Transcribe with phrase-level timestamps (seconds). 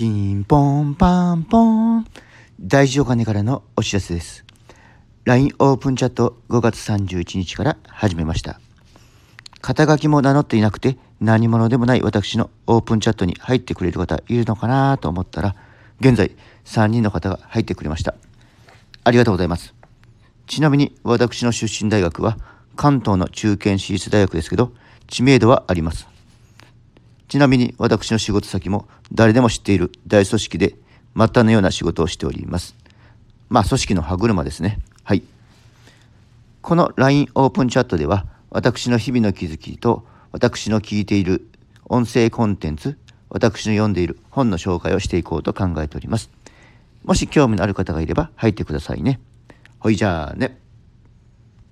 [0.00, 2.06] ピンポンパンポン。
[2.58, 4.46] 大事お金からのお知らせです。
[5.26, 8.62] LINE オープンチャット5月31日から始めました。
[9.60, 15.54] 肩書きも名乗っていなくて何者でもない私のオープンチャットに入ってくれる方いるのかなと思ったら、
[16.00, 16.30] 現在
[16.64, 18.14] 3人の方が入ってくれました。
[19.04, 19.74] ありがとうございます。
[20.46, 22.38] ちなみに私の出身大学は
[22.74, 24.72] 関東の中堅私立大学ですけど、
[25.08, 26.08] 知名度はあります。
[27.30, 30.74] ちなみに私の仕事先も誰でも知っている大組織で
[31.16, 32.74] 末端のような仕事をしております。
[33.48, 34.80] まあ組織の歯車ですね。
[35.04, 35.22] はい。
[36.60, 41.46] この LINE オープンチャットでは私の日々の気づきと私の聞いている
[41.88, 42.98] 音声コンテンツ、
[43.28, 46.30] 私の読んでいる本の紹介をしていこうと考えております。
[47.04, 49.20] もし興味のある方がいれば入ってくださいね。
[49.78, 50.58] ほいじゃあね。